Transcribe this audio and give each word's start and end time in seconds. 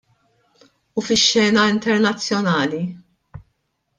U 0.97 1.03
fix-xena 1.09 1.65
internazzjonali? 1.73 2.81